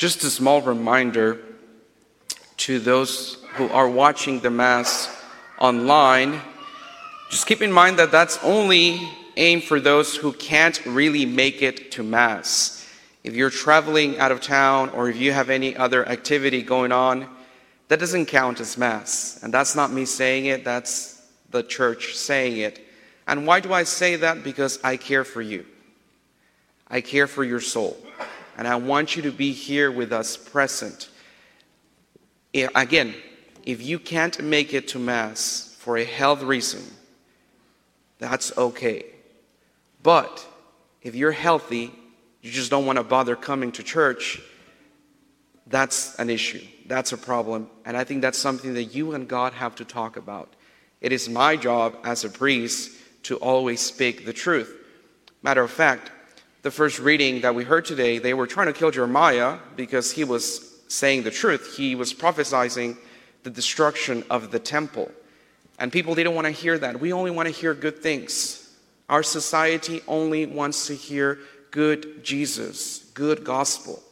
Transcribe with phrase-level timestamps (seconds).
[0.00, 1.42] Just a small reminder
[2.56, 5.14] to those who are watching the Mass
[5.58, 6.40] online,
[7.30, 11.92] just keep in mind that that's only aimed for those who can't really make it
[11.92, 12.88] to Mass.
[13.24, 17.28] If you're traveling out of town or if you have any other activity going on,
[17.88, 19.38] that doesn't count as Mass.
[19.42, 22.80] And that's not me saying it, that's the church saying it.
[23.26, 24.44] And why do I say that?
[24.44, 25.66] Because I care for you.
[26.88, 27.98] I care for your soul.
[28.60, 31.08] And I want you to be here with us present.
[32.52, 33.14] Again,
[33.64, 36.82] if you can't make it to Mass for a health reason,
[38.18, 39.06] that's okay.
[40.02, 40.46] But
[41.00, 41.90] if you're healthy,
[42.42, 44.42] you just don't want to bother coming to church,
[45.66, 46.62] that's an issue.
[46.84, 47.70] That's a problem.
[47.86, 50.52] And I think that's something that you and God have to talk about.
[51.00, 52.90] It is my job as a priest
[53.22, 54.76] to always speak the truth.
[55.42, 56.10] Matter of fact,
[56.62, 60.24] the first reading that we heard today, they were trying to kill Jeremiah because he
[60.24, 61.76] was saying the truth.
[61.76, 62.98] He was prophesying
[63.42, 65.10] the destruction of the temple.
[65.78, 67.00] And people didn't want to hear that.
[67.00, 68.76] We only want to hear good things.
[69.08, 71.38] Our society only wants to hear
[71.70, 74.02] good Jesus, good gospel.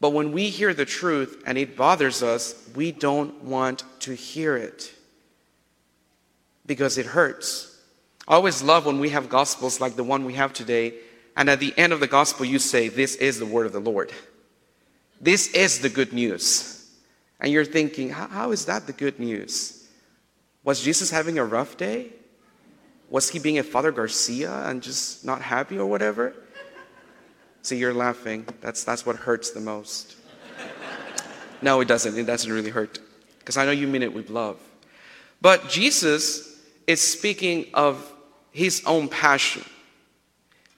[0.00, 4.56] But when we hear the truth and it bothers us, we don't want to hear
[4.56, 4.92] it
[6.64, 7.80] because it hurts.
[8.26, 10.94] I always love when we have gospels like the one we have today,
[11.36, 13.80] and at the end of the gospel, you say, This is the word of the
[13.80, 14.12] Lord.
[15.20, 16.90] This is the good news.
[17.38, 19.86] And you're thinking, How is that the good news?
[20.64, 22.12] Was Jesus having a rough day?
[23.08, 26.34] Was he being a Father Garcia and just not happy or whatever?
[27.62, 28.46] See, you're laughing.
[28.60, 30.16] That's, that's what hurts the most.
[31.62, 32.18] no, it doesn't.
[32.18, 32.98] It doesn't really hurt.
[33.38, 34.58] Because I know you mean it with love.
[35.40, 38.12] But Jesus is speaking of
[38.50, 39.64] his own passion.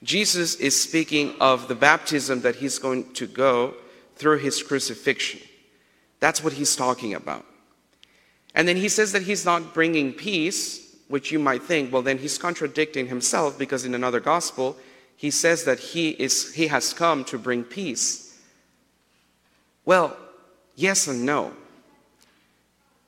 [0.03, 3.73] Jesus is speaking of the baptism that he's going to go
[4.15, 5.41] through his crucifixion.
[6.19, 7.45] That's what he's talking about.
[8.55, 12.17] And then he says that he's not bringing peace, which you might think, well, then
[12.17, 14.77] he's contradicting himself because in another gospel,
[15.15, 18.37] he says that he, is, he has come to bring peace.
[19.85, 20.15] Well,
[20.75, 21.53] yes and no.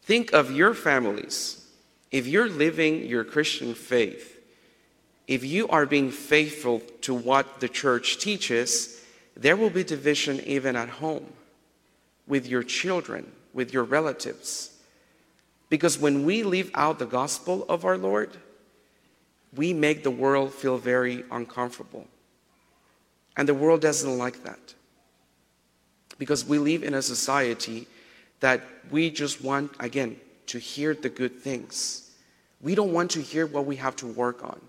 [0.03, 1.66] Think of your families.
[2.12, 4.41] If you're living your Christian faith,
[5.27, 9.01] if you are being faithful to what the church teaches,
[9.35, 11.25] there will be division even at home
[12.27, 14.71] with your children, with your relatives.
[15.69, 18.35] Because when we leave out the gospel of our Lord,
[19.55, 22.07] we make the world feel very uncomfortable.
[23.38, 24.75] And the world doesn't like that.
[26.17, 27.88] Because we live in a society
[28.41, 28.61] that
[28.91, 30.17] we just want, again,
[30.47, 32.11] to hear the good things.
[32.59, 34.59] We don't want to hear what we have to work on.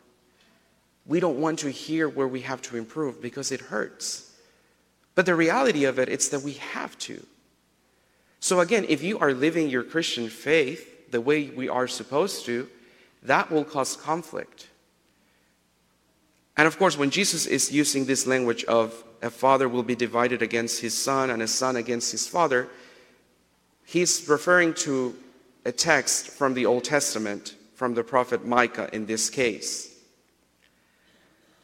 [1.06, 4.32] We don't want to hear where we have to improve because it hurts.
[5.14, 7.24] But the reality of it is that we have to.
[8.40, 12.68] So, again, if you are living your Christian faith the way we are supposed to,
[13.22, 14.68] that will cause conflict.
[16.56, 20.42] And of course, when Jesus is using this language of a father will be divided
[20.42, 22.69] against his son and a son against his father,
[23.84, 25.14] he's referring to
[25.64, 29.91] a text from the Old Testament, from the prophet Micah in this case.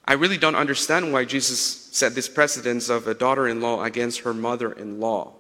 [0.09, 4.21] I really don't understand why Jesus set this precedence of a daughter in law against
[4.21, 5.35] her mother in law.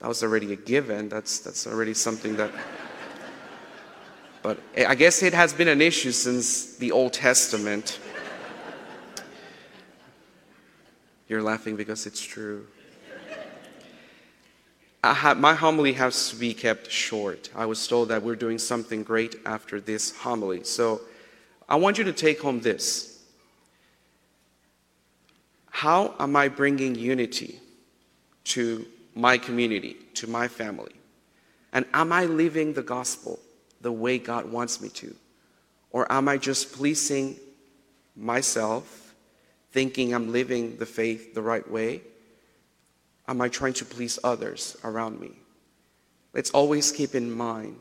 [0.00, 1.08] That was already a given.
[1.08, 2.50] That's, that's already something that.
[4.42, 8.00] But I guess it has been an issue since the Old Testament.
[11.28, 12.66] You're laughing because it's true.
[15.04, 17.48] Have, my homily has to be kept short.
[17.54, 20.64] I was told that we're doing something great after this homily.
[20.64, 21.02] So
[21.68, 23.13] I want you to take home this.
[25.74, 27.58] How am I bringing unity
[28.44, 28.86] to
[29.16, 30.92] my community, to my family?
[31.72, 33.40] And am I living the gospel
[33.80, 35.16] the way God wants me to?
[35.90, 37.36] Or am I just pleasing
[38.14, 39.16] myself,
[39.72, 42.02] thinking I'm living the faith the right way?
[43.26, 45.32] Am I trying to please others around me?
[46.32, 47.76] Let's always keep in mind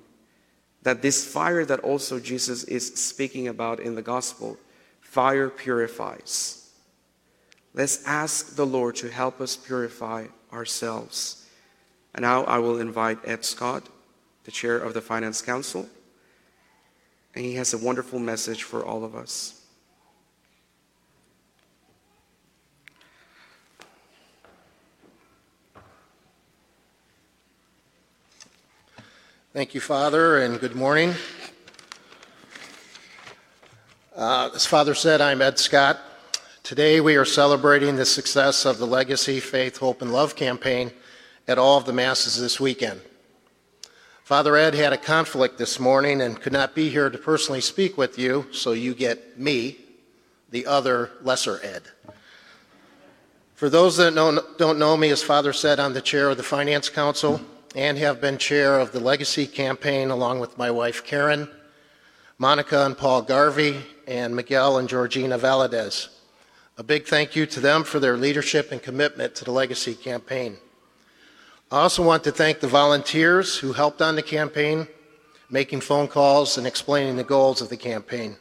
[0.81, 4.57] that this fire that also Jesus is speaking about in the gospel,
[5.00, 6.62] fire purifies.
[7.75, 11.48] Let's ask the Lord to help us purify ourselves.
[12.14, 13.90] And now I will invite Ed Scott,
[14.44, 15.90] the chair of the Finance Council,
[17.34, 19.60] and he has a wonderful message for all of us.
[29.52, 31.16] Thank you, Father, and good morning.
[34.16, 36.00] Uh, as Father said, I'm Ed Scott.
[36.74, 40.92] Today we are celebrating the success of the Legacy, Faith, Hope, and Love campaign
[41.48, 43.00] at all of the Masses this weekend.
[44.24, 47.96] Father Ed had a conflict this morning and could not be here to personally speak
[47.96, 49.78] with you, so you get me,
[50.50, 51.84] the other lesser Ed.
[53.54, 54.16] For those that
[54.58, 57.40] don't know me, as Father said, I'm the chair of the Finance Council
[57.75, 61.48] and have been chair of the Legacy campaign along with my wife Karen,
[62.40, 66.10] Monica and Paul Garvey, and Miguel and Georgina Valadez.
[66.75, 70.58] A big thank you to them for their leadership and commitment to the Legacy campaign.
[71.72, 74.88] I also want to thank the volunteers who helped on the campaign,
[75.52, 78.38] making phone calls and explaining the goals of the campaign.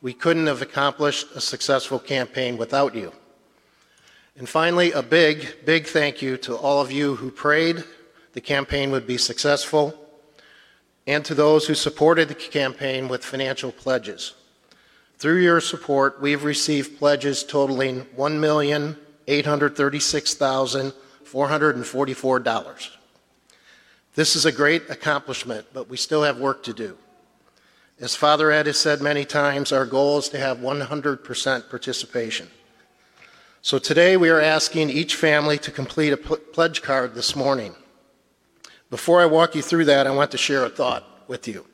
[0.00, 3.12] We couldn't have accomplished a successful campaign without you.
[4.36, 7.82] And finally, a big, big thank you to all of you who prayed
[8.32, 9.94] the campaign would be successful
[11.06, 14.34] and to those who supported the campaign with financial pledges.
[15.22, 20.92] Through your support, we've received pledges totaling $1,836,000.
[21.24, 22.88] $444.
[24.16, 26.98] This is a great accomplishment, but we still have work to do.
[28.00, 32.50] As Father Ed has said many times, our goal is to have 100% participation.
[33.62, 37.76] So today we are asking each family to complete a pledge card this morning.
[38.90, 41.64] Before I walk you through that, I want to share a thought with you.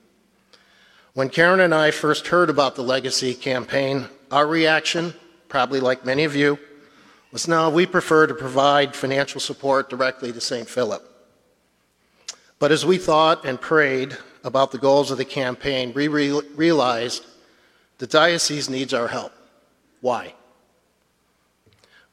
[1.18, 5.14] When Karen and I first heard about the Legacy campaign, our reaction,
[5.48, 6.60] probably like many of you,
[7.32, 10.68] was no, we prefer to provide financial support directly to St.
[10.68, 11.02] Philip.
[12.60, 17.26] But as we thought and prayed about the goals of the campaign, we re- realized
[17.98, 19.32] the diocese needs our help.
[20.00, 20.34] Why?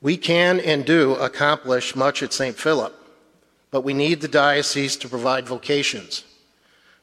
[0.01, 2.57] We can and do accomplish much at St.
[2.57, 2.95] Philip,
[3.69, 6.23] but we need the diocese to provide vocations,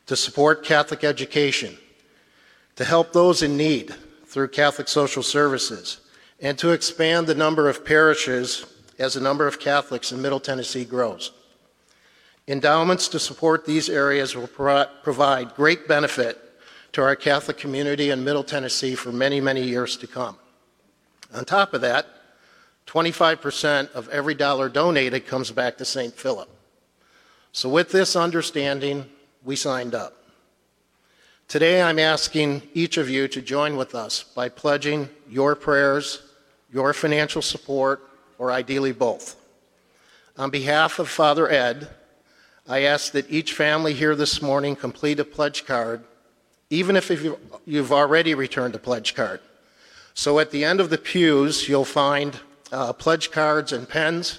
[0.06, 1.78] to support Catholic education,
[2.76, 3.94] to help those in need
[4.26, 6.00] through Catholic social services,
[6.40, 8.66] and to expand the number of parishes
[8.98, 11.32] as the number of Catholics in Middle Tennessee grows.
[12.48, 16.38] Endowments to support these areas will pro- provide great benefit
[16.92, 20.36] to our Catholic community in Middle Tennessee for many, many years to come.
[21.32, 22.06] On top of that,
[22.86, 26.12] 25% of every dollar donated comes back to St.
[26.12, 26.48] Philip.
[27.52, 29.06] So, with this understanding,
[29.44, 30.21] we signed up.
[31.52, 36.22] Today, I'm asking each of you to join with us by pledging your prayers
[36.72, 38.00] your financial support,
[38.38, 39.36] or ideally both.
[40.38, 41.90] On behalf of Father Ed,
[42.66, 46.02] I ask that each family here this morning complete a pledge card,
[46.70, 47.10] even if
[47.66, 49.40] you've already returned a pledge card.
[50.14, 52.40] So at the end of the pews, you'll find
[52.72, 54.38] uh, pledge cards and pens,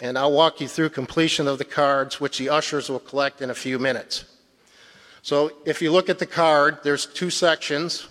[0.00, 3.50] and I'll walk you through completion of the cards, which the ushers will collect in
[3.50, 4.24] a few minutes.
[5.26, 8.06] So if you look at the card, there's two sections.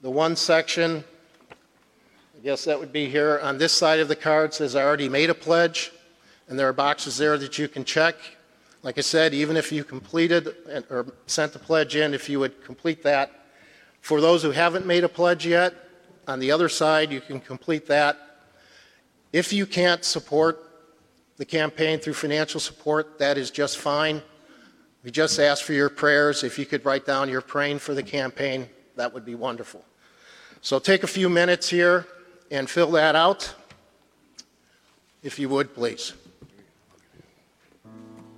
[0.00, 1.02] The one section
[1.50, 3.40] I guess that would be here.
[3.42, 5.90] On this side of the card says I already made a pledge,
[6.46, 8.14] and there are boxes there that you can check.
[8.84, 10.54] Like I said, even if you completed
[10.88, 13.32] or sent the pledge in, if you would complete that.
[14.00, 15.74] For those who haven't made a pledge yet,
[16.28, 18.18] on the other side, you can complete that.
[19.32, 20.62] If you can't support
[21.38, 24.22] the campaign through financial support, that is just fine.
[25.06, 26.42] We just ask for your prayers.
[26.42, 29.84] If you could write down you're praying for the campaign, that would be wonderful.
[30.62, 32.08] So take a few minutes here
[32.50, 33.54] and fill that out,
[35.22, 36.12] if you would, please.